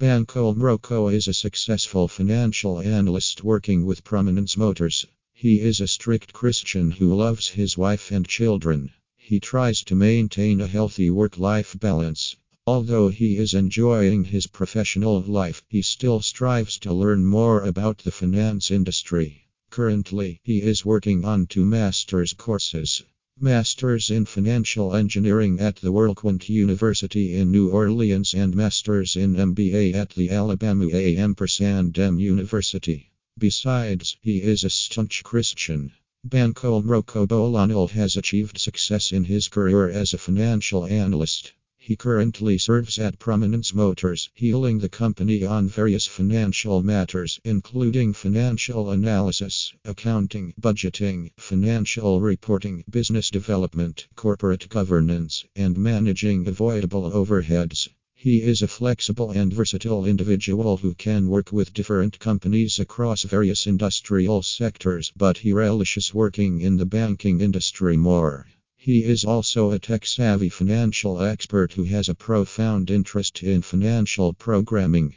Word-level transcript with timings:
Bankole 0.00 0.56
Meroko 0.56 1.12
is 1.12 1.28
a 1.28 1.34
successful 1.34 2.08
financial 2.08 2.80
analyst 2.80 3.44
working 3.44 3.84
with 3.84 4.02
Prominence 4.02 4.56
Motors. 4.56 5.04
He 5.34 5.60
is 5.60 5.78
a 5.78 5.86
strict 5.86 6.32
Christian 6.32 6.92
who 6.92 7.14
loves 7.14 7.48
his 7.48 7.76
wife 7.76 8.10
and 8.10 8.26
children. 8.26 8.92
He 9.18 9.40
tries 9.40 9.84
to 9.84 9.94
maintain 9.94 10.62
a 10.62 10.66
healthy 10.66 11.10
work 11.10 11.36
life 11.36 11.76
balance. 11.78 12.34
Although 12.66 13.10
he 13.10 13.36
is 13.36 13.52
enjoying 13.52 14.24
his 14.24 14.46
professional 14.46 15.20
life, 15.20 15.62
he 15.68 15.82
still 15.82 16.22
strives 16.22 16.78
to 16.78 16.94
learn 16.94 17.26
more 17.26 17.60
about 17.60 17.98
the 17.98 18.10
finance 18.10 18.70
industry. 18.70 19.48
Currently, 19.68 20.40
he 20.42 20.62
is 20.62 20.82
working 20.82 21.26
on 21.26 21.46
two 21.46 21.66
master's 21.66 22.32
courses. 22.32 23.02
Masters 23.42 24.10
in 24.10 24.26
Financial 24.26 24.94
Engineering 24.94 25.60
at 25.60 25.76
the 25.76 25.90
WorldQuant 25.90 26.50
University 26.50 27.34
in 27.34 27.50
New 27.50 27.70
Orleans 27.70 28.34
and 28.34 28.54
Masters 28.54 29.16
in 29.16 29.34
MBA 29.34 29.94
at 29.94 30.10
the 30.10 30.28
Alabama 30.28 30.86
A&M 30.92 32.18
University. 32.18 33.10
Besides, 33.38 34.18
he 34.20 34.42
is 34.42 34.62
a 34.62 34.68
staunch 34.68 35.24
Christian. 35.24 35.90
Bankole 36.28 36.82
Meroko 36.82 37.26
Bonlale 37.26 37.88
has 37.88 38.18
achieved 38.18 38.58
success 38.58 39.10
in 39.10 39.24
his 39.24 39.48
career 39.48 39.88
as 39.88 40.12
a 40.12 40.18
financial 40.18 40.84
analyst. 40.84 41.54
He 41.82 41.96
currently 41.96 42.58
serves 42.58 42.98
at 42.98 43.18
Prominence 43.18 43.72
Motors, 43.72 44.28
healing 44.34 44.80
the 44.80 44.88
company 44.90 45.44
on 45.44 45.66
various 45.66 46.06
financial 46.06 46.82
matters, 46.82 47.40
including 47.42 48.12
financial 48.12 48.90
analysis, 48.90 49.72
accounting, 49.86 50.52
budgeting, 50.60 51.30
financial 51.38 52.20
reporting, 52.20 52.84
business 52.90 53.30
development, 53.30 54.06
corporate 54.14 54.68
governance, 54.68 55.46
and 55.56 55.78
managing 55.78 56.46
avoidable 56.46 57.10
overheads. 57.10 57.88
He 58.14 58.42
is 58.42 58.60
a 58.60 58.68
flexible 58.68 59.30
and 59.30 59.50
versatile 59.50 60.04
individual 60.04 60.76
who 60.76 60.92
can 60.92 61.28
work 61.28 61.50
with 61.50 61.72
different 61.72 62.18
companies 62.18 62.78
across 62.78 63.22
various 63.22 63.66
industrial 63.66 64.42
sectors, 64.42 65.12
but 65.16 65.38
he 65.38 65.54
relishes 65.54 66.12
working 66.12 66.60
in 66.60 66.76
the 66.76 66.84
banking 66.84 67.40
industry 67.40 67.96
more. 67.96 68.46
He 68.82 69.04
is 69.04 69.26
also 69.26 69.72
a 69.72 69.78
tech 69.78 70.06
savvy 70.06 70.48
financial 70.48 71.20
expert 71.20 71.74
who 71.74 71.84
has 71.84 72.08
a 72.08 72.14
profound 72.14 72.90
interest 72.90 73.42
in 73.42 73.60
financial 73.60 74.32
programming. 74.32 75.16